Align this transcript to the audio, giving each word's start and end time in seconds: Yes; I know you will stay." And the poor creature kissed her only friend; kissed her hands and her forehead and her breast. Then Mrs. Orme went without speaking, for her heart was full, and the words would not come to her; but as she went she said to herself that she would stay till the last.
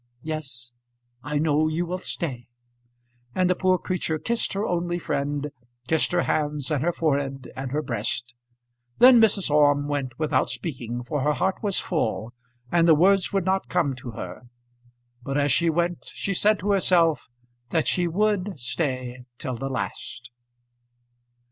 Yes; 0.23 0.73
I 1.21 1.37
know 1.37 1.67
you 1.67 1.85
will 1.85 1.99
stay." 1.99 2.47
And 3.35 3.47
the 3.47 3.53
poor 3.55 3.77
creature 3.77 4.17
kissed 4.17 4.53
her 4.53 4.65
only 4.65 4.97
friend; 4.97 5.51
kissed 5.87 6.11
her 6.11 6.23
hands 6.23 6.71
and 6.71 6.83
her 6.83 6.91
forehead 6.91 7.51
and 7.55 7.71
her 7.71 7.83
breast. 7.83 8.33
Then 8.97 9.21
Mrs. 9.21 9.51
Orme 9.51 9.87
went 9.87 10.17
without 10.17 10.49
speaking, 10.49 11.03
for 11.03 11.21
her 11.21 11.33
heart 11.33 11.61
was 11.61 11.77
full, 11.79 12.33
and 12.71 12.87
the 12.87 12.95
words 12.95 13.31
would 13.31 13.45
not 13.45 13.69
come 13.69 13.93
to 13.97 14.09
her; 14.13 14.47
but 15.21 15.37
as 15.37 15.51
she 15.51 15.69
went 15.69 15.99
she 16.07 16.33
said 16.33 16.57
to 16.61 16.71
herself 16.71 17.27
that 17.69 17.87
she 17.87 18.07
would 18.07 18.59
stay 18.59 19.25
till 19.37 19.53
the 19.55 19.69
last. 19.69 20.31